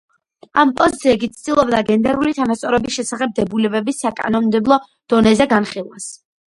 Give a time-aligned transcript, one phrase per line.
[0.61, 4.85] ამ პოსტზე, იგი ცდილობდა გენდერული თანასწორობის შესახებ დებულებების საკანონმდებლო
[5.15, 6.15] დონეზე განხილვას.